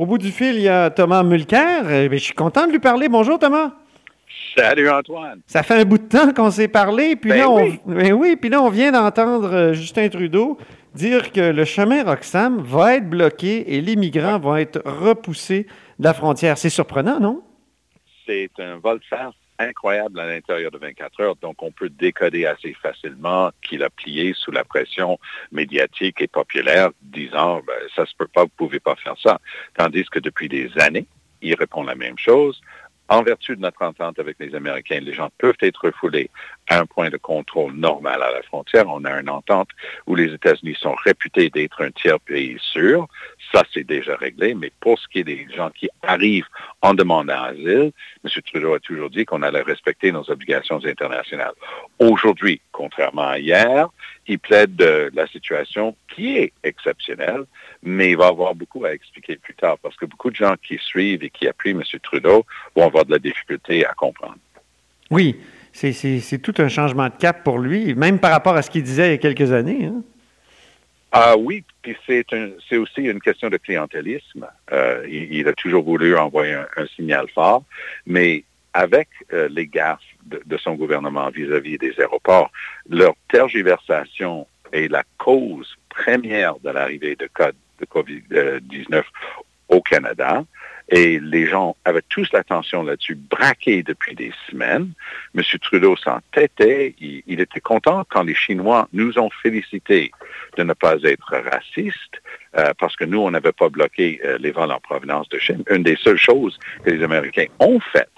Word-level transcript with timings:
Au 0.00 0.06
bout 0.06 0.16
du 0.16 0.30
fil, 0.32 0.54
il 0.54 0.62
y 0.62 0.68
a 0.68 0.88
Thomas 0.88 1.22
Mulcair. 1.22 1.90
Eh 1.90 2.08
je 2.10 2.16
suis 2.16 2.32
content 2.32 2.66
de 2.66 2.72
lui 2.72 2.78
parler. 2.78 3.10
Bonjour 3.10 3.38
Thomas. 3.38 3.72
Salut 4.56 4.88
Antoine. 4.88 5.42
Ça 5.46 5.62
fait 5.62 5.74
un 5.74 5.84
bout 5.84 5.98
de 5.98 6.08
temps 6.08 6.32
qu'on 6.32 6.50
s'est 6.50 6.68
parlé, 6.68 7.16
puis 7.16 7.28
Ben 7.28 7.40
là, 7.40 7.50
on, 7.50 7.60
oui. 7.60 7.80
ben 7.84 8.12
oui, 8.14 8.36
puis 8.36 8.48
là, 8.48 8.62
on 8.62 8.70
vient 8.70 8.92
d'entendre 8.92 9.52
euh, 9.52 9.72
Justin 9.74 10.08
Trudeau 10.08 10.56
dire 10.94 11.32
que 11.32 11.52
le 11.52 11.66
chemin 11.66 12.02
Roxham 12.02 12.62
va 12.62 12.94
être 12.94 13.10
bloqué 13.10 13.74
et 13.76 13.82
les 13.82 13.94
migrants 13.94 14.38
vont 14.38 14.56
être 14.56 14.80
repoussés 14.86 15.66
de 15.98 16.04
la 16.04 16.14
frontière. 16.14 16.56
C'est 16.56 16.70
surprenant, 16.70 17.20
non? 17.20 17.42
C'est 18.24 18.48
un 18.58 18.78
volte-face 18.78 19.34
incroyable 19.60 20.18
à 20.18 20.26
l'intérieur 20.26 20.70
de 20.70 20.78
24 20.78 21.20
heures, 21.20 21.36
donc 21.36 21.62
on 21.62 21.70
peut 21.70 21.88
décoder 21.88 22.46
assez 22.46 22.74
facilement 22.74 23.50
qu'il 23.62 23.82
a 23.82 23.90
plié 23.90 24.32
sous 24.34 24.50
la 24.50 24.64
pression 24.64 25.18
médiatique 25.52 26.20
et 26.20 26.28
populaire, 26.28 26.90
disant 27.02 27.60
ben, 27.66 27.74
ça 27.94 28.06
se 28.06 28.14
peut 28.16 28.26
pas, 28.26 28.44
vous 28.44 28.52
pouvez 28.56 28.80
pas 28.80 28.96
faire 28.96 29.16
ça. 29.22 29.40
Tandis 29.76 30.04
que 30.04 30.18
depuis 30.18 30.48
des 30.48 30.70
années, 30.78 31.06
il 31.42 31.54
répond 31.54 31.84
la 31.84 31.94
même 31.94 32.18
chose. 32.18 32.60
En 33.08 33.22
vertu 33.22 33.56
de 33.56 33.60
notre 33.60 33.82
entente 33.82 34.18
avec 34.20 34.36
les 34.38 34.54
Américains, 34.54 35.00
les 35.00 35.12
gens 35.12 35.30
peuvent 35.36 35.56
être 35.60 35.86
refoulés 35.86 36.30
un 36.68 36.86
point 36.86 37.10
de 37.10 37.16
contrôle 37.16 37.72
normal 37.74 38.22
à 38.22 38.30
la 38.30 38.42
frontière. 38.42 38.84
On 38.88 39.04
a 39.04 39.20
une 39.20 39.28
entente 39.28 39.70
où 40.06 40.14
les 40.14 40.32
États-Unis 40.32 40.76
sont 40.80 40.94
réputés 41.04 41.50
d'être 41.50 41.82
un 41.82 41.90
tiers 41.90 42.20
pays 42.20 42.56
sûr. 42.60 43.08
Ça, 43.52 43.64
c'est 43.72 43.84
déjà 43.84 44.14
réglé. 44.16 44.54
Mais 44.54 44.70
pour 44.80 44.98
ce 44.98 45.08
qui 45.08 45.20
est 45.20 45.24
des 45.24 45.46
gens 45.54 45.70
qui 45.70 45.88
arrivent 46.02 46.46
en 46.82 46.94
demandant 46.94 47.42
asile, 47.42 47.92
M. 48.24 48.42
Trudeau 48.46 48.74
a 48.74 48.80
toujours 48.80 49.10
dit 49.10 49.24
qu'on 49.24 49.42
allait 49.42 49.62
respecter 49.62 50.12
nos 50.12 50.30
obligations 50.30 50.80
internationales. 50.84 51.54
Aujourd'hui, 51.98 52.60
contrairement 52.70 53.28
à 53.28 53.38
hier, 53.38 53.88
il 54.26 54.38
plaide 54.38 54.76
de 54.76 55.10
la 55.12 55.26
situation 55.26 55.96
qui 56.14 56.36
est 56.36 56.52
exceptionnelle, 56.62 57.44
mais 57.82 58.10
il 58.10 58.16
va 58.16 58.28
avoir 58.28 58.54
beaucoup 58.54 58.84
à 58.84 58.92
expliquer 58.92 59.36
plus 59.36 59.54
tard 59.54 59.76
parce 59.78 59.96
que 59.96 60.06
beaucoup 60.06 60.30
de 60.30 60.36
gens 60.36 60.54
qui 60.62 60.78
suivent 60.78 61.24
et 61.24 61.30
qui 61.30 61.48
appuient 61.48 61.70
M. 61.70 61.82
Trudeau 62.02 62.46
vont 62.76 62.86
avoir 62.86 63.04
de 63.04 63.10
la 63.10 63.18
difficulté 63.18 63.84
à 63.84 63.92
comprendre. 63.94 64.38
Oui, 65.10 65.36
c'est- 65.72 66.42
tout 66.42 66.54
un 66.58 66.68
changement 66.68 67.06
de 67.06 67.14
cap 67.18 67.42
pour 67.44 67.58
lui, 67.58 67.94
même 67.94 68.18
par 68.18 68.30
rapport 68.30 68.56
à 68.56 68.62
ce 68.62 68.70
qu'il 68.70 68.82
disait 68.82 69.08
il 69.08 69.10
y 69.12 69.14
a 69.14 69.18
quelques 69.18 69.52
années. 69.52 69.86
hein. 69.86 70.02
Ah 71.12 71.36
oui, 71.36 71.64
puis 71.82 71.96
c'est 72.06 72.76
aussi 72.76 73.02
une 73.02 73.20
question 73.20 73.48
de 73.50 73.56
clientélisme. 73.56 74.46
Euh, 74.72 75.04
il, 75.10 75.48
a 75.48 75.52
toujours 75.54 75.82
voulu 75.82 76.16
envoyer 76.16 76.54
un, 76.54 76.86
signal 76.94 77.26
fort, 77.34 77.64
mais 78.06 78.44
avec 78.74 79.08
euh, 79.32 79.48
les 79.50 79.66
gaffes 79.66 79.98
de, 80.24 80.56
son 80.56 80.74
gouvernement 80.74 81.28
vis-à-vis 81.30 81.78
des 81.78 81.98
aéroports, 81.98 82.52
leur 82.88 83.14
tergiversation 83.28 84.46
est 84.72 84.86
la 84.86 85.02
cause 85.18 85.76
première 85.88 86.54
de 86.60 86.70
l'arrivée 86.70 87.16
de 87.16 87.26
cas 87.26 87.50
de 87.80 87.86
COVID-19 87.86 89.02
au 89.68 89.80
Canada. 89.80 90.44
Et 90.90 91.20
les 91.20 91.46
gens 91.46 91.76
avaient 91.84 92.02
tous 92.08 92.28
l'attention 92.32 92.82
là-dessus, 92.82 93.14
braqués 93.14 93.84
depuis 93.84 94.16
des 94.16 94.32
semaines. 94.48 94.92
M. 95.36 95.42
Trudeau 95.62 95.96
s'entêtait. 95.96 96.94
Il, 97.00 97.40
était 97.40 97.60
content 97.60 98.04
quand 98.10 98.24
les 98.24 98.34
Chinois 98.34 98.88
nous 98.92 99.16
ont 99.18 99.30
félicités 99.42 100.10
de 100.56 100.64
ne 100.64 100.72
pas 100.72 100.96
être 101.04 101.36
racistes, 101.36 102.20
euh, 102.56 102.72
parce 102.78 102.96
que 102.96 103.04
nous, 103.04 103.20
on 103.20 103.30
n'avait 103.30 103.52
pas 103.52 103.68
bloqué 103.68 104.20
euh, 104.24 104.36
les 104.38 104.50
vols 104.50 104.72
en 104.72 104.80
provenance 104.80 105.28
de 105.28 105.38
Chine. 105.38 105.62
Une 105.70 105.84
des 105.84 105.96
seules 105.96 106.18
choses 106.18 106.58
que 106.84 106.90
les 106.90 107.04
Américains 107.04 107.46
ont 107.60 107.78
faites, 107.78 108.10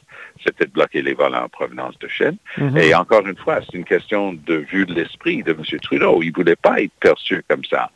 c'était 0.45 0.67
de 0.67 0.71
bloquer 0.71 1.03
les 1.03 1.15
vols 1.15 1.35
en 1.35 1.49
provenance 1.49 1.99
de 1.99 2.09
Chine. 2.09 2.37
Mhm. 2.59 2.77
Et 2.77 2.95
encore 2.95 3.27
une 3.27 3.37
fois, 3.37 3.61
c'est 3.63 3.77
une 3.77 3.85
question 3.85 4.33
de 4.33 4.55
vue 4.55 4.87
de 4.87 4.95
l'esprit 4.95 5.43
de 5.43 5.53
M. 5.53 5.63
Trudeau. 5.81 6.23
Il 6.23 6.31
ne 6.31 6.35
voulait 6.35 6.57
pas 6.57 6.81
être 6.81 6.93
perçu 7.01 7.45
comme 7.49 7.65
ça. 7.65 7.91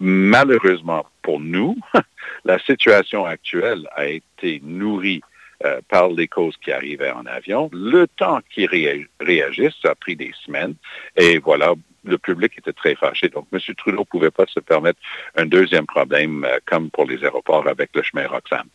Malheureusement 0.00 1.06
pour 1.22 1.40
nous, 1.40 1.76
la 2.44 2.58
situation 2.60 3.24
actuelle 3.24 3.88
a 3.94 4.06
été 4.06 4.60
nourrie 4.62 5.20
euh, 5.64 5.80
par 5.88 6.08
les 6.08 6.28
causes 6.28 6.56
qui 6.62 6.70
arrivaient 6.70 7.10
en 7.10 7.26
avion. 7.26 7.68
Le 7.72 8.06
temps 8.06 8.40
qu'ils 8.48 8.68
réa- 8.68 9.08
réagissent, 9.20 9.80
ça 9.82 9.90
a 9.90 9.94
pris 9.96 10.14
des 10.14 10.32
semaines. 10.44 10.74
Et 11.16 11.38
voilà, 11.38 11.74
le 12.04 12.16
public 12.16 12.52
était 12.56 12.72
très 12.72 12.94
fâché. 12.94 13.28
Donc, 13.28 13.46
M. 13.52 13.58
Trudeau 13.76 13.98
ne 13.98 14.04
pouvait 14.04 14.30
pas 14.30 14.46
se 14.46 14.60
permettre 14.60 15.00
un 15.36 15.46
deuxième 15.46 15.86
problème 15.86 16.44
euh, 16.44 16.58
comme 16.64 16.90
pour 16.90 17.06
les 17.06 17.24
aéroports 17.24 17.66
avec 17.66 17.90
le 17.94 18.02
chemin 18.02 18.28
Roxham. 18.28 18.68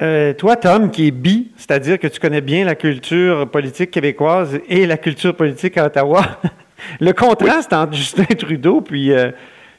Euh, 0.00 0.32
toi, 0.32 0.56
Tom, 0.56 0.90
qui 0.90 1.08
est 1.08 1.10
bi, 1.10 1.50
c'est-à-dire 1.56 1.98
que 1.98 2.06
tu 2.06 2.18
connais 2.18 2.40
bien 2.40 2.64
la 2.64 2.74
culture 2.74 3.48
politique 3.50 3.90
québécoise 3.90 4.58
et 4.68 4.86
la 4.86 4.96
culture 4.96 5.34
politique 5.34 5.76
à 5.76 5.86
Ottawa, 5.86 6.40
le 7.00 7.12
contraste 7.12 7.72
entre 7.72 7.92
Justin 7.92 8.24
Trudeau 8.24 8.80
puis, 8.80 9.12
euh, 9.12 9.30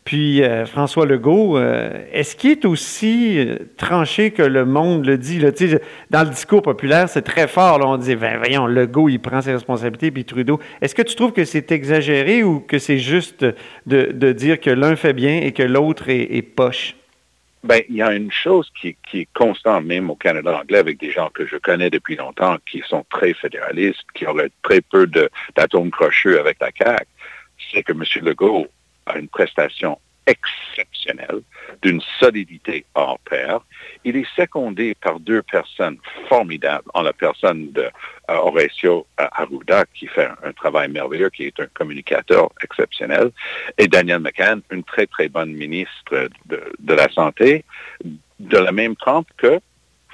puis 0.06 0.44
euh, 0.44 0.68
François 0.68 1.08
Legault, 1.08 1.60
est-ce 1.60 2.36
qu'il 2.36 2.52
est 2.52 2.66
aussi 2.66 3.48
tranché 3.78 4.30
que 4.30 4.44
le 4.44 4.66
monde 4.66 5.04
le 5.06 5.18
dit? 5.18 5.40
Dans 6.12 6.24
le 6.24 6.30
discours 6.30 6.62
populaire, 6.62 7.10
c'est 7.10 7.24
très 7.24 7.48
fort. 7.48 7.80
On 7.84 7.98
dit, 7.98 8.16
ben, 8.16 8.38
voyons, 8.38 8.68
Legault, 8.68 9.10
il 9.10 9.20
prend 9.20 9.42
ses 9.42 9.54
responsabilités, 9.54 10.12
puis 10.12 10.26
Trudeau. 10.26 10.60
Est-ce 10.82 10.94
que 10.94 11.02
tu 11.02 11.16
trouves 11.16 11.34
que 11.34 11.46
c'est 11.46 11.72
exagéré 11.72 12.44
ou 12.44 12.60
que 12.60 12.78
c'est 12.78 13.00
juste 13.00 13.46
de, 13.88 14.32
dire 14.32 14.60
que 14.60 14.70
l'un 14.70 14.96
fait 14.96 15.14
bien 15.14 15.40
et 15.42 15.54
que 15.54 15.64
l'autre 15.64 16.10
est 16.10 16.44
poche? 16.44 16.96
Ben, 17.64 17.82
il 17.88 17.96
y 17.96 18.02
a 18.02 18.12
une 18.14 18.32
chose 18.32 18.70
qui, 18.80 18.98
est 19.14 19.28
constante 19.34 19.86
même 19.86 20.10
au 20.10 20.16
Canada 20.16 20.60
anglais 20.60 20.80
avec 20.80 21.00
des 21.00 21.12
gens 21.12 21.30
que 21.30 21.46
je 21.46 21.56
connais 21.56 21.90
depuis 21.90 22.18
longtemps 22.18 22.58
qui 22.70 22.84
sont 22.86 23.06
très 23.10 23.34
fédéralistes, 23.34 24.04
qui 24.14 24.26
auraient 24.26 24.52
très 24.64 24.82
peu 24.82 25.08
d'atomes 25.56 25.90
crochus 25.90 26.38
avec 26.38 26.58
la 26.60 26.72
CAQ, 26.78 27.06
c'est 27.72 27.84
que 27.84 27.94
M. 27.94 28.04
Legault 28.22 28.68
a 29.06 29.18
une 29.18 29.30
prestation 29.30 29.98
exceptionnelle, 30.26 31.42
d'une 31.82 32.02
solidité 32.20 32.86
hors 32.96 33.20
pair. 33.20 33.60
Il 34.04 34.16
est 34.16 34.28
secondé 34.36 34.96
par 34.96 35.20
deux 35.20 35.42
personnes 35.42 35.98
formidables, 36.30 36.90
en 36.94 37.02
la 37.02 37.14
personne 37.14 37.72
de 37.72 37.82
euh, 37.82 37.90
Horacio 38.30 39.06
euh, 39.20 39.28
Arruda, 39.32 39.86
qui 39.94 40.08
fait 40.08 40.30
un, 40.44 40.54
travail 40.54 40.90
merveilleux, 40.90 41.30
qui 41.30 41.46
est 41.46 41.60
un 41.60 41.68
communicateur 41.74 42.50
exceptionnel, 42.64 43.32
et 43.78 43.88
Daniel 43.88 44.20
McCann, 44.20 44.62
une 44.72 44.84
très, 44.84 45.08
très 45.08 45.30
bonne 45.30 45.54
ministre 45.54 46.30
de, 46.46 46.74
de 46.80 46.94
la 46.94 47.10
Santé, 47.10 47.66
de 48.40 48.58
la 48.58 48.72
même 48.72 48.96
trempe 48.96 49.28
que 49.38 49.60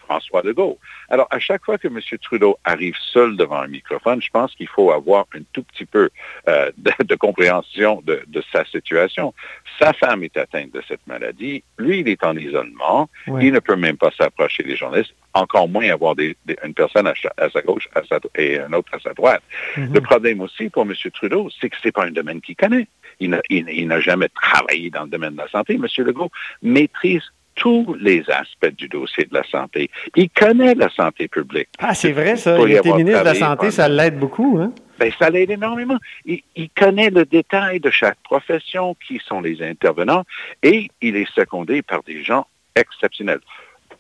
François 0.10 0.42
Legault. 0.42 0.80
Alors, 1.10 1.28
à 1.30 1.38
chaque 1.38 1.64
fois 1.64 1.78
que 1.78 1.88
M. 1.88 2.00
Trudeau 2.20 2.58
arrive 2.64 2.96
seul 3.14 3.38
devant 3.38 3.60
un 3.62 3.68
microphone, 3.68 4.20
je 4.24 4.30
pense 4.32 4.56
qu'il 4.56 4.68
faut 4.68 4.92
avoir 4.92 5.26
un 5.36 5.42
tout 5.54 5.62
petit 5.62 5.86
peu 5.86 6.10
euh, 6.48 6.72
de, 6.78 6.92
de 7.04 7.16
compréhension 7.16 8.02
de, 8.04 8.24
de 8.26 8.44
sa 8.52 8.66
situation. 8.66 9.36
Sa 9.78 9.94
femme 9.94 10.24
est 10.24 10.36
atteinte 10.36 10.74
de 10.74 10.82
cette 10.88 11.06
maladie. 11.06 11.64
Lui, 11.78 12.00
il 12.00 12.08
est 12.10 12.24
en 12.24 12.36
isolement. 12.36 13.08
Il 13.46 13.54
ne 13.54 13.60
peut 13.60 13.76
même 13.76 13.98
pas 13.98 14.10
s'approcher 14.18 14.64
des 14.64 14.76
journalistes, 14.76 15.14
encore 15.36 15.70
moins 15.70 15.88
avoir 15.92 16.16
des, 16.16 16.36
des- 16.48 16.58
une 16.66 16.74
personne 16.74 17.06
à, 17.08 17.14
sa 17.54 17.62
gauche 17.62 17.88
à 17.94 18.02
sa, 18.10 18.18
et 18.36 18.58
un 18.60 18.74
autre 18.74 18.92
à 18.96 19.00
sa 19.00 19.14
droite. 19.14 19.44
Mhm. 19.78 19.94
Le 19.94 20.02
problème 20.02 20.42
aussi 20.42 20.70
pour 20.70 20.84
M. 20.84 20.94
Trudeau, 21.14 21.50
c'est 21.62 21.70
que 21.70 21.78
c'est 21.84 21.92
pas 21.92 22.06
un 22.06 22.12
domaine 22.12 22.42
qu'il 22.42 22.56
connaît. 22.56 22.88
Il 23.20 23.30
n'a 23.30 23.42
il- 23.50 23.70
il 23.70 23.88
n'a 23.88 24.00
jamais 24.00 24.30
travaillé 24.30 24.90
dans 24.90 25.04
le 25.04 25.10
domaine 25.10 25.34
de 25.34 25.38
la 25.38 25.50
santé. 25.50 25.76
M. 25.76 25.86
Legault 26.00 26.32
maîtrise 26.64 27.22
tous 27.60 27.94
les 28.00 28.24
aspects 28.30 28.74
du 28.76 28.88
dossier 28.88 29.26
de 29.26 29.34
la 29.34 29.44
santé. 29.44 29.92
Il 30.16 30.30
connaît 30.30 30.76
la 30.76 30.90
santé 30.90 31.28
publique. 31.28 31.68
Ah, 31.78 31.94
c'est 31.94 32.14
vrai, 32.14 32.38
ça. 32.38 32.58
Il 32.60 32.72
était 32.72 32.94
ministre 32.94 33.20
de 33.20 33.26
la 33.26 33.36
Santé, 33.36 33.70
ça 33.70 33.90
l'aide 33.90 34.18
beaucoup. 34.18 34.58
Hein? 34.62 34.72
Ben, 34.98 35.12
ça 35.20 35.30
l'aide 35.30 35.52
énormément. 35.52 35.98
Il, 36.26 36.42
il 36.56 36.70
connaît 36.70 37.10
le 37.10 37.26
détail 37.26 37.82
de 37.82 37.90
chaque 37.90 38.18
profession, 38.24 38.96
qui 39.06 39.20
sont 39.24 39.42
les 39.42 39.62
intervenants, 39.62 40.24
et 40.64 40.90
il 41.02 41.18
est 41.18 41.32
secondé 41.34 41.82
par 41.82 42.02
des 42.04 42.24
gens 42.24 42.48
exceptionnels. 42.76 43.42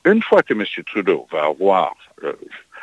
Une 0.05 0.21
fois 0.21 0.41
que 0.41 0.53
M. 0.53 0.63
Trudeau 0.85 1.27
va 1.31 1.45
avoir 1.45 1.93
euh, 2.23 2.33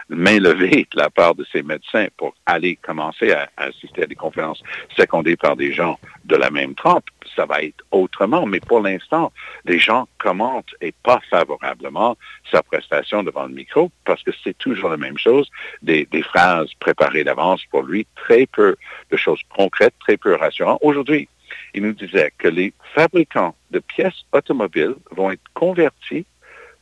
main 0.09 0.39
levée 0.39 0.87
de 0.93 0.99
la 0.99 1.11
part 1.11 1.35
de 1.35 1.45
ses 1.51 1.63
médecins 1.63 2.07
pour 2.17 2.35
aller 2.47 2.77
commencer 2.77 3.33
à, 3.33 3.49
assister 3.57 4.05
à 4.05 4.07
des 4.07 4.15
conférences 4.15 4.63
secondées 4.97 5.37
par 5.37 5.57
des 5.57 5.73
gens 5.73 5.99
de 6.25 6.37
la 6.37 6.51
même 6.51 6.75
trempe, 6.75 7.05
ça 7.35 7.47
va 7.47 7.63
être 7.63 7.85
autrement. 7.91 8.47
Mais 8.47 8.61
pour 8.61 8.81
l'instant, 8.81 9.33
les 9.65 9.79
gens 9.79 10.09
commentent 10.19 10.75
et 10.81 10.93
pas 11.03 11.21
favorablement 11.31 12.17
sa 12.51 12.63
prestation 12.63 13.23
devant 13.23 13.47
le 13.47 13.55
micro 13.55 13.91
parce 14.05 14.23
que 14.23 14.31
c'est 14.43 14.57
toujours 14.59 14.91
la 14.91 14.97
même 14.97 15.19
chose, 15.19 15.51
des, 15.83 16.07
des 16.07 16.23
phrases 16.23 16.73
préparées 16.81 17.25
d'avance 17.25 17.63
pour 17.71 17.83
lui, 17.83 18.07
très 18.17 18.47
peu 18.47 18.77
de 19.11 19.17
choses 19.17 19.41
concrètes, 19.55 19.95
très 20.01 20.17
peu 20.17 20.35
rassurantes. 20.35 20.79
Aujourd'hui, 20.83 21.29
il 21.75 21.83
nous 21.83 21.93
disait 21.93 22.33
que 22.39 22.49
les 22.49 22.73
fabricants 22.95 23.55
de 23.71 23.79
pièces 23.79 24.25
automobiles 24.33 24.95
vont 25.11 25.31
être 25.31 25.43
convertis 25.55 26.27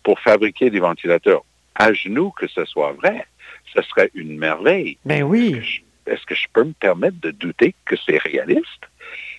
pour 0.02 0.20
fabriquer 0.20 0.70
des 0.70 0.80
ventilateurs 0.80 1.44
à 1.74 1.92
genoux, 1.92 2.30
que 2.30 2.46
ce 2.46 2.64
soit 2.64 2.92
vrai, 2.92 3.26
ce 3.74 3.82
serait 3.82 4.10
une 4.14 4.38
merveille. 4.38 4.98
Ben 5.04 5.22
oui. 5.22 5.82
Est-ce 6.06 6.26
que 6.26 6.34
je 6.34 6.46
peux 6.52 6.64
me 6.64 6.72
permettre 6.72 7.20
de 7.20 7.30
douter 7.30 7.74
que 7.84 7.96
c'est 7.96 8.18
réaliste? 8.18 8.88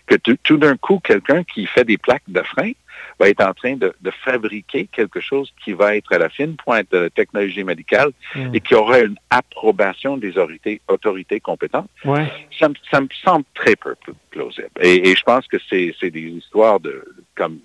Que 0.08 0.16
tout, 0.16 0.58
d'un 0.58 0.78
coup, 0.78 1.00
quelqu'un 1.00 1.44
qui 1.44 1.66
fait 1.66 1.84
des 1.84 1.98
plaques 1.98 2.24
de 2.28 2.42
frein 2.42 2.72
va 3.20 3.30
être 3.30 3.44
en 3.44 3.54
train 3.54 3.76
de, 3.76 3.94
fabriquer 4.24 4.88
quelque 4.92 5.20
chose 5.20 5.52
qui 5.64 5.74
va 5.74 5.96
être 5.96 6.12
à 6.14 6.18
la 6.18 6.30
fine 6.30 6.56
pointe 6.56 6.92
de 6.92 6.98
la 6.98 7.10
technologie 7.10 7.64
médicale 7.64 8.12
hmm. 8.34 8.54
et 8.54 8.60
qui 8.60 8.76
aura 8.76 9.00
une 9.00 9.18
approbation 9.30 10.18
des 10.18 10.32
autorités, 10.32 10.82
autorités 10.88 11.40
compétentes. 11.40 11.90
Ouais. 12.04 12.32
Ça, 12.60 12.70
me 12.70 13.08
semble 13.24 13.46
très 13.54 13.76
peu 13.76 13.96
plausible. 14.32 14.70
Et, 14.82 15.16
je 15.16 15.24
pense 15.24 15.48
que 15.48 15.58
c'est 15.70 16.10
des 16.10 16.22
histoires 16.22 16.80
de 16.80 17.04
comme 17.36 17.60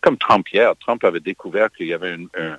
comme 0.00 0.16
Trump 0.18 0.46
hier. 0.52 0.72
Trump 0.80 1.02
avait 1.04 1.20
découvert 1.20 1.70
qu'il 1.72 1.86
y 1.86 1.94
avait 1.94 2.12
un, 2.12 2.56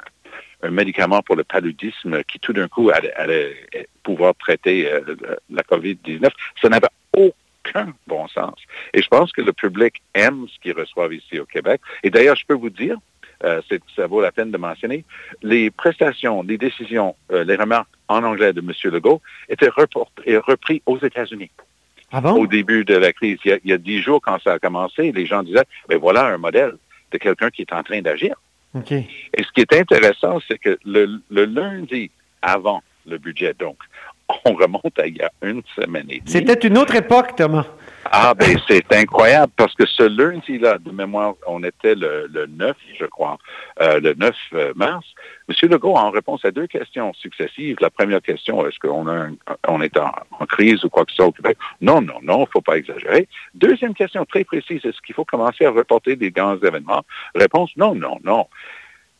médicament 0.64 1.22
pour 1.22 1.36
le 1.36 1.44
paludisme 1.44 2.24
qui 2.24 2.40
tout 2.40 2.54
d'un 2.54 2.68
coup 2.68 2.90
allait, 2.90 3.56
pouvoir 4.04 4.34
traiter 4.36 4.92
euh, 4.92 5.02
la 5.50 5.64
COVID-19. 5.64 6.30
Ça 6.62 6.70
n'avait 6.70 6.88
aucun 7.14 7.94
bon 8.08 8.28
sens. 8.28 8.56
Et 8.94 9.02
je 9.02 9.08
pense 9.08 9.32
que 9.32 9.42
le 9.42 9.54
public 9.54 10.02
aime 10.14 10.48
ce 10.48 10.60
qu'ils 10.60 10.78
reçoivent 10.78 11.14
ici 11.14 11.40
au 11.40 11.46
Québec. 11.46 11.82
Et 12.04 12.10
d'ailleurs, 12.10 12.36
je 12.36 12.46
peux 12.46 12.54
vous 12.54 12.70
dire, 12.70 12.98
euh, 13.44 13.62
ça 13.96 14.08
vaut 14.08 14.22
la 14.22 14.32
peine 14.32 14.52
de 14.52 14.58
mentionner, 14.58 15.04
les 15.44 15.70
prestations, 15.70 16.42
les 16.42 16.58
décisions, 16.58 17.16
euh, 17.32 17.44
les 17.44 17.56
remarques 17.56 17.90
en 18.08 18.24
anglais 18.24 18.54
de 18.54 18.62
M. 18.62 18.72
Legault 18.92 19.22
étaient 19.50 19.70
reportées, 19.70 20.38
repris 20.38 20.82
aux 20.86 20.98
États-Unis. 20.98 21.52
Ah 22.12 22.22
bon? 22.22 22.32
Au 22.32 22.48
début 22.48 22.86
de 22.86 22.96
la 22.96 23.12
crise. 23.12 23.38
Il 23.44 23.60
y, 23.66 23.74
a, 23.74 23.78
dix 23.78 24.02
jours, 24.02 24.22
quand 24.22 24.42
ça 24.42 24.54
a 24.54 24.60
commencé, 24.60 25.12
les 25.12 25.26
gens 25.26 25.44
disaient, 25.44 25.66
ben 25.90 25.98
voilà 25.98 26.26
un 26.28 26.38
modèle 26.38 26.78
de 27.12 27.18
quelqu'un 27.18 27.50
qui 27.50 27.62
est 27.64 27.74
en 27.74 27.84
train 27.84 28.02
d'agir. 28.02 28.36
Et 28.76 29.44
ce 29.44 29.52
qui 29.54 29.62
est 29.62 29.74
intéressant, 29.74 30.40
c'est 30.48 30.58
que 30.58 30.78
le, 30.86 31.22
le, 31.30 31.46
lundi 31.46 32.12
avant 32.42 32.82
le 33.06 33.18
budget, 33.18 33.54
donc, 33.58 33.78
on 34.46 34.54
remonte 34.54 35.00
à 35.00 35.08
il 35.08 35.18
y 35.18 35.22
a 35.22 35.32
une 35.42 35.62
semaine 35.76 36.06
et 36.10 36.20
demie. 36.20 36.22
C'était 36.26 36.68
une 36.68 36.78
autre 36.78 36.96
époque, 36.96 37.36
Thomas. 37.36 37.66
Ah, 38.12 38.34
ben 38.34 38.58
c'est 38.68 38.94
incroyable 38.94 39.52
parce 39.56 39.74
que 39.76 39.86
ce 39.86 40.04
lundi-là, 40.04 40.78
de 40.78 40.92
mémoire, 40.92 41.36
on 41.46 41.64
était 41.64 41.96
le, 41.96 42.28
9, 42.48 42.76
je 43.00 43.06
crois, 43.06 43.38
euh, 43.82 44.00
le 44.00 44.14
9 44.14 44.36
euh, 44.54 44.74
mars. 44.76 45.06
M. 45.50 45.70
Legault, 45.70 45.96
en 45.96 46.10
réponse 46.12 46.44
à 46.46 46.52
deux 46.52 46.68
questions 46.68 47.14
successives, 47.14 47.78
la 47.80 47.90
première 47.90 48.22
question, 48.22 48.66
est-ce 48.68 48.80
qu'on 48.80 49.08
a 49.08 49.28
on 49.68 49.82
est 49.82 49.98
en, 49.98 50.12
crise 50.48 50.84
ou 50.84 50.90
quoi 50.90 51.06
que 51.06 51.12
ce 51.12 51.18
soit 51.18 51.26
au 51.28 51.32
Québec? 51.32 51.58
Non, 51.82 52.02
non, 52.02 52.20
non, 52.22 52.40
il 52.40 52.42
ne 52.42 52.46
faut 52.52 52.62
pas 52.62 52.78
exagérer. 52.78 53.28
Deuxième 53.54 53.94
question 53.94 54.26
très 54.26 54.44
précise, 54.44 54.86
est-ce 54.86 55.02
qu'il 55.02 55.16
faut 55.16 55.26
commencer 55.26 55.66
à 55.66 55.72
reporter 55.72 56.16
des 56.16 56.32
grands 56.32 56.58
événements? 56.58 57.04
Réponse, 57.36 57.72
non, 57.78 57.96
non, 57.96 58.20
non. 58.24 58.48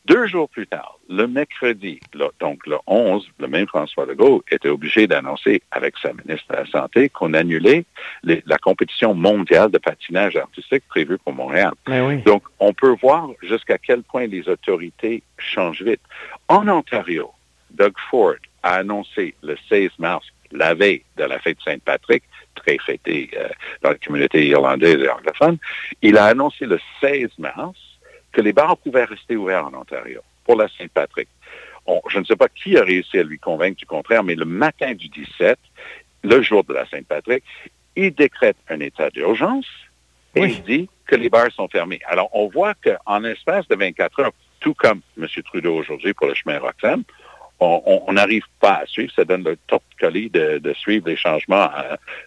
Deux 0.08 0.26
jours 0.26 0.48
plus 0.48 0.66
tard, 0.66 0.98
le 1.10 1.26
mercredi, 1.26 2.00
donc 2.40 2.66
le 2.66 2.78
11, 2.86 3.28
le 3.38 3.46
même 3.46 3.66
François 3.66 4.06
Legault 4.06 4.42
était 4.50 4.70
obligé 4.70 5.06
d'annoncer 5.06 5.60
avec 5.70 5.98
sa 5.98 6.14
ministre 6.14 6.46
de 6.48 6.56
la 6.56 6.66
Santé 6.66 7.10
qu'on 7.10 7.34
annulait 7.34 7.84
la 8.22 8.56
compétition 8.56 9.12
mondiale 9.12 9.70
de 9.70 9.76
patinage 9.76 10.36
artistique 10.36 10.84
prévue 10.88 11.18
pour 11.18 11.34
Montréal. 11.34 11.72
Ben 11.84 12.22
donc, 12.22 12.42
on 12.58 12.72
peut 12.72 12.96
voir 13.02 13.28
jusqu'à 13.42 13.76
quel 13.76 14.02
point 14.02 14.26
les 14.26 14.48
autorités 14.48 15.22
changent 15.36 15.82
vite. 15.82 16.00
En 16.48 16.66
Ontario, 16.68 17.30
Doug 17.70 17.92
Ford 18.10 18.36
a 18.62 18.76
annoncé 18.76 19.34
le 19.42 19.56
16 19.68 19.90
mars, 19.98 20.26
la 20.52 20.72
veille 20.72 21.02
de 21.18 21.24
la 21.24 21.38
fête 21.38 21.58
Saint-Patrick, 21.62 22.22
très 22.54 22.78
fêtée 22.78 23.28
euh, 23.36 23.48
dans 23.82 23.90
la 23.90 23.96
communauté 23.96 24.46
irlandaise 24.46 25.02
et 25.02 25.08
anglophone, 25.10 25.58
il 26.00 26.16
a 26.16 26.24
annoncé 26.24 26.64
le 26.64 26.80
16 27.02 27.28
mars 27.38 27.76
que 28.38 28.42
les 28.44 28.52
bars 28.52 28.76
pouvaient 28.76 29.02
rester 29.02 29.34
ouverts 29.34 29.66
en 29.66 29.74
Ontario 29.74 30.20
pour 30.44 30.54
la 30.54 30.68
Saint-Patrick. 30.68 31.28
je 32.08 32.18
ne 32.20 32.24
sais 32.24 32.36
pas 32.36 32.48
qui 32.48 32.78
a 32.78 32.84
réussi 32.84 33.18
à 33.18 33.24
lui 33.24 33.40
convaincre 33.40 33.78
du 33.78 33.84
contraire, 33.84 34.22
mais 34.22 34.36
le 34.36 34.44
matin 34.44 34.94
du 34.94 35.08
17, 35.08 35.58
le 36.22 36.40
jour 36.40 36.62
de 36.62 36.72
la 36.72 36.88
Saint-Patrick, 36.88 37.42
il 37.96 38.14
décrète 38.14 38.56
un 38.68 38.78
état 38.78 39.10
d'urgence 39.10 39.66
et 40.36 40.42
il 40.42 40.62
dit 40.62 40.88
que 41.04 41.16
les 41.16 41.28
bars 41.28 41.50
sont 41.50 41.66
fermés. 41.66 41.98
Alors, 42.06 42.28
on 42.32 42.46
voit 42.46 42.74
qu'en 42.74 43.24
espace 43.24 43.66
de 43.66 43.74
24 43.74 44.20
heures, 44.20 44.32
tout 44.60 44.74
comme 44.74 45.00
M. 45.20 45.26
Trudeau 45.44 45.74
aujourd'hui 45.74 46.14
pour 46.14 46.28
le 46.28 46.34
chemin 46.34 46.60
Roxham, 46.60 47.02
on 47.58 48.12
n'arrive 48.12 48.44
pas 48.60 48.82
à 48.82 48.86
suivre. 48.86 49.12
Ça 49.16 49.24
donne 49.24 49.42
le 49.42 49.56
top 49.66 49.82
colis 49.98 50.30
de, 50.30 50.72
suivre 50.74 51.08
les 51.08 51.16
changements 51.16 51.70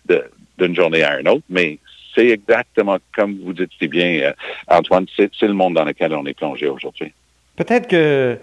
euh, 0.10 0.20
d'une 0.58 0.76
journée 0.76 1.04
à 1.04 1.22
une 1.22 1.30
autre, 1.30 1.46
mais 1.48 1.80
c'est 2.16 2.28
exactement 2.28 2.98
comme 3.16 3.38
vous 3.44 3.54
dites 3.54 3.72
si 3.80 3.88
bien, 3.88 4.22
euh, 4.22 4.34
Antoine, 4.68 5.06
c'est 5.16 5.42
le 5.42 5.54
monde 5.54 5.76
dans 5.76 5.86
lequel 5.86 6.14
on 6.14 6.26
est 6.26 6.34
plongé 6.34 6.68
aujourd'hui. 6.68 7.12
Peut-être 7.56 7.88
que 7.88 8.38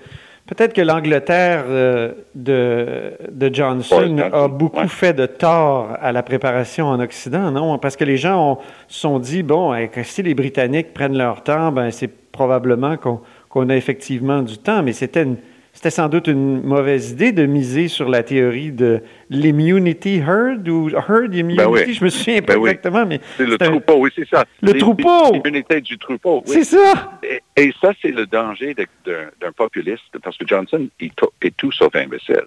peut-être 0.46 0.72
que 0.72 0.80
l'Angleterre 0.80 1.64
euh, 1.68 2.12
de, 2.34 3.12
de, 3.30 3.54
Johnson 3.54 4.16
a 4.32 4.48
beaucoup 4.48 4.88
fait 4.88 5.12
de 5.12 5.26
tort 5.26 5.90
à 6.00 6.12
la 6.12 6.22
préparation 6.22 6.86
en 6.86 7.00
Occident, 7.00 7.50
non? 7.50 7.78
Parce 7.78 7.96
que 7.96 8.04
les 8.04 8.16
gens 8.16 8.58
se 8.88 9.00
sont 9.00 9.18
dit, 9.18 9.42
bon, 9.42 9.74
si 10.02 10.22
les 10.22 10.34
Britanniques 10.34 10.94
prennent 10.94 11.18
leur 11.18 11.42
temps, 11.42 11.70
ben 11.70 11.90
c'est 11.90 12.10
probablement 12.32 12.96
qu'on 12.96 13.68
a 13.68 13.76
effectivement 13.76 14.42
du 14.42 14.58
temps, 14.58 14.82
mais 14.82 14.92
c'était 14.92 15.24
une 15.24 15.36
c'était 15.78 15.90
sans 15.90 16.08
doute 16.08 16.26
une 16.26 16.60
mauvaise 16.64 17.12
idée 17.12 17.30
de 17.30 17.46
miser 17.46 17.86
sur 17.86 18.08
la 18.08 18.24
théorie 18.24 18.72
de 18.72 19.00
l'immunity 19.30 20.16
herd 20.16 20.68
ou 20.68 20.88
herd 20.88 21.32
immunity, 21.32 21.70
ben 21.72 21.92
je 21.92 22.02
me 22.04 22.10
souviens 22.10 22.42
pas 22.42 22.54
ben 22.54 22.62
exactement, 22.62 23.06
mais 23.06 23.20
c'est 23.36 23.46
le 23.46 23.56
troupeau, 23.56 23.94
oui, 23.98 24.10
c'est 24.12 24.28
ça. 24.28 24.44
Le 24.60 24.72
troupeau. 24.72 25.34
L'immunité 25.34 25.80
du 25.80 25.96
troupeau. 25.96 26.42
C'est 26.46 26.64
ça. 26.64 27.20
Et, 27.56 27.72
ça, 27.80 27.92
c'est 28.02 28.10
le 28.10 28.26
danger 28.26 28.74
d'un 28.74 29.52
populiste, 29.52 30.18
parce 30.20 30.36
que 30.36 30.44
Johnson 30.48 30.88
est, 30.98 31.12
est 31.42 31.56
tout 31.56 31.70
sauf 31.70 31.94
imbécile. 31.94 32.46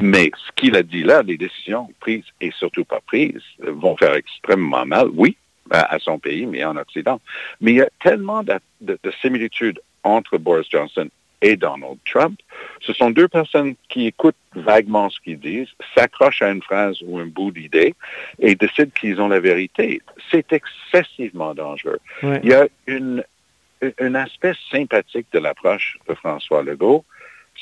Mais 0.00 0.30
ce 0.36 0.52
qu'il 0.54 0.76
a 0.76 0.84
dit 0.84 1.02
là, 1.02 1.22
les 1.22 1.36
décisions 1.36 1.88
prises 1.98 2.26
et 2.40 2.52
surtout 2.52 2.84
pas 2.84 3.00
prises 3.04 3.42
vont 3.58 3.96
faire 3.96 4.14
extrêmement 4.14 4.86
mal, 4.86 5.08
oui, 5.14 5.36
à, 5.72 5.98
son 5.98 6.20
pays, 6.20 6.46
mais 6.46 6.62
en 6.62 6.76
Occident. 6.76 7.20
Mais 7.60 7.72
il 7.72 7.76
y 7.78 7.82
a 7.82 7.88
tellement 8.00 8.44
de, 8.44 8.60
de 8.82 9.12
similitudes 9.20 9.80
entre 10.04 10.38
Boris 10.38 10.68
Johnson 10.70 11.08
et 11.40 11.56
Donald 11.56 11.98
Trump, 12.04 12.38
ce 12.80 12.92
sont 12.92 13.10
deux 13.10 13.28
personnes 13.28 13.74
qui 13.88 14.06
écoutent 14.06 14.36
vaguement 14.54 15.08
ce 15.10 15.20
qu'ils 15.20 15.38
disent, 15.38 15.68
s'accrochent 15.96 16.42
à 16.42 16.50
une 16.50 16.62
phrase 16.62 16.98
ou 17.04 17.18
un 17.18 17.26
bout 17.26 17.50
d'idée 17.50 17.94
et 18.38 18.54
décident 18.54 18.90
qu'ils 18.98 19.20
ont 19.20 19.28
la 19.28 19.40
vérité. 19.40 20.00
C'est 20.30 20.52
excessivement 20.52 21.54
dangereux. 21.54 22.00
Il 22.22 22.48
y 22.48 22.54
a 22.54 22.66
une, 22.86 23.24
un 24.00 24.14
aspect 24.14 24.54
sympathique 24.70 25.26
de 25.32 25.38
l'approche 25.38 25.98
de 26.08 26.14
François 26.14 26.62
Legault, 26.62 27.04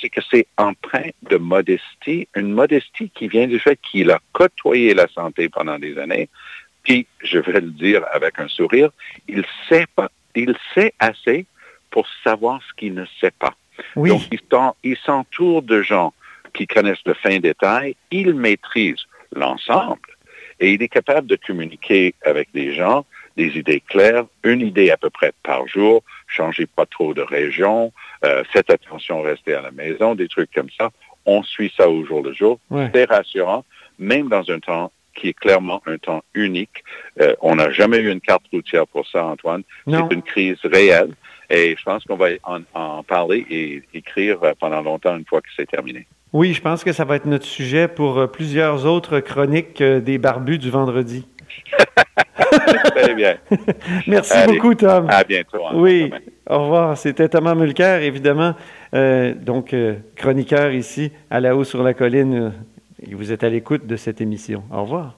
c'est 0.00 0.10
que 0.10 0.20
c'est 0.30 0.46
empreint 0.58 1.10
de 1.30 1.36
modestie, 1.36 2.28
une 2.34 2.52
modestie 2.52 3.10
qui 3.10 3.28
vient 3.28 3.46
du 3.46 3.58
fait 3.58 3.78
qu'il 3.80 4.10
a 4.10 4.20
côtoyé 4.32 4.92
la 4.92 5.08
santé 5.08 5.48
pendant 5.48 5.78
des 5.78 5.98
années, 5.98 6.28
puis, 6.86 7.04
je 7.20 7.40
vais 7.40 7.60
le 7.60 7.72
dire 7.72 8.04
avec 8.12 8.38
un 8.38 8.46
sourire, 8.46 8.90
il 9.26 9.44
sait 9.68 9.86
pas, 9.96 10.08
il 10.36 10.56
sait 10.72 10.94
assez 11.00 11.44
pour 11.90 12.06
savoir 12.22 12.60
ce 12.62 12.72
qu'il 12.74 12.94
ne 12.94 13.04
sait 13.20 13.32
pas. 13.32 13.54
Donc, 13.96 14.22
il 14.82 14.96
s'entoure 14.96 15.62
de 15.62 15.82
gens 15.82 16.12
qui 16.54 16.66
connaissent 16.66 17.04
le 17.04 17.14
fin 17.14 17.38
détail, 17.38 17.96
il 18.10 18.34
maîtrise 18.34 18.96
l'ensemble 19.34 20.00
et 20.60 20.72
il 20.72 20.82
est 20.82 20.88
capable 20.88 21.26
de 21.26 21.36
communiquer 21.36 22.14
avec 22.24 22.48
des 22.54 22.74
gens 22.74 23.04
des 23.36 23.58
idées 23.58 23.82
claires, 23.86 24.24
une 24.42 24.60
idée 24.60 24.90
à 24.90 24.96
peu 24.96 25.10
près 25.10 25.32
par 25.42 25.66
jour, 25.68 26.02
changez 26.26 26.66
pas 26.66 26.86
trop 26.86 27.14
de 27.14 27.20
région, 27.20 27.92
euh, 28.24 28.42
faites 28.50 28.70
attention, 28.70 29.22
restez 29.22 29.54
à 29.54 29.60
la 29.60 29.70
maison, 29.70 30.14
des 30.14 30.28
trucs 30.28 30.50
comme 30.52 30.70
ça. 30.76 30.90
On 31.26 31.42
suit 31.42 31.72
ça 31.76 31.88
au 31.88 32.04
jour 32.04 32.22
le 32.22 32.32
jour. 32.32 32.58
C'est 32.94 33.04
rassurant, 33.04 33.64
même 33.98 34.28
dans 34.28 34.48
un 34.50 34.58
temps 34.58 34.92
qui 35.14 35.28
est 35.28 35.32
clairement 35.32 35.82
un 35.86 35.98
temps 35.98 36.22
unique. 36.34 36.84
Euh, 37.20 37.34
on 37.40 37.56
n'a 37.56 37.70
jamais 37.70 37.98
eu 37.98 38.10
une 38.10 38.20
carte 38.20 38.44
routière 38.52 38.86
pour 38.86 39.06
ça, 39.08 39.24
Antoine. 39.24 39.62
C'est 39.88 40.14
une 40.14 40.22
crise 40.22 40.58
réelle. 40.64 41.14
Et 41.50 41.76
je 41.78 41.82
pense 41.84 42.04
qu'on 42.04 42.16
va 42.16 42.28
en, 42.74 43.02
parler 43.02 43.46
et 43.50 43.82
écrire 43.94 44.38
pendant 44.58 44.82
longtemps 44.82 45.16
une 45.16 45.24
fois 45.24 45.40
que 45.40 45.48
c'est 45.56 45.66
terminé. 45.66 46.06
Oui, 46.32 46.52
je 46.52 46.60
pense 46.60 46.84
que 46.84 46.92
ça 46.92 47.04
va 47.04 47.16
être 47.16 47.26
notre 47.26 47.46
sujet 47.46 47.88
pour 47.88 48.18
euh, 48.18 48.26
plusieurs 48.26 48.84
autres 48.84 49.20
chroniques 49.20 49.80
euh, 49.80 50.00
des 50.00 50.18
barbus 50.18 50.58
du 50.58 50.70
vendredi. 50.70 51.26
Très 52.96 53.14
bien. 53.14 53.36
Merci 54.06 54.36
beaucoup, 54.46 54.74
Tom. 54.74 55.06
À 55.08 55.24
bientôt. 55.24 55.60
Oui, 55.74 56.10
au 56.48 56.62
revoir. 56.64 56.98
C'était 56.98 57.28
Thomas 57.28 57.54
Mulcair, 57.54 58.02
évidemment, 58.02 58.54
euh, 58.94 59.34
donc 59.34 59.74
chroniqueur 60.16 60.72
ici 60.72 61.12
à 61.30 61.40
La 61.40 61.56
Haut 61.56 61.64
sur 61.64 61.82
la 61.82 61.94
Colline. 61.94 62.52
vous 63.12 63.32
êtes 63.32 63.44
à 63.44 63.48
l'écoute 63.48 63.86
de 63.86 63.96
cette 63.96 64.20
émission. 64.20 64.64
Au 64.70 64.82
revoir. 64.82 65.16